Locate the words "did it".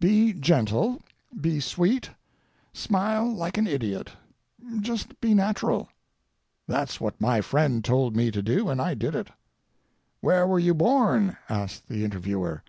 8.94-9.28